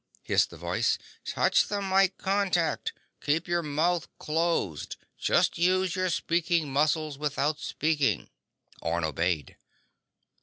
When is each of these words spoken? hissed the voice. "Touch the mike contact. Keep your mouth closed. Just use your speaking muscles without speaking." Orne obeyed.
hissed 0.23 0.49
the 0.49 0.57
voice. 0.57 0.97
"Touch 1.23 1.67
the 1.67 1.79
mike 1.79 2.17
contact. 2.17 2.91
Keep 3.21 3.47
your 3.47 3.61
mouth 3.61 4.07
closed. 4.17 4.95
Just 5.15 5.59
use 5.59 5.95
your 5.95 6.09
speaking 6.09 6.71
muscles 6.73 7.19
without 7.19 7.59
speaking." 7.59 8.31
Orne 8.81 9.03
obeyed. 9.03 9.57